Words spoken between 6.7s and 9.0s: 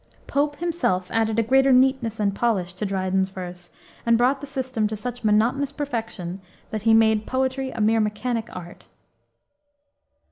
that he "made poetry a mere mechanic art."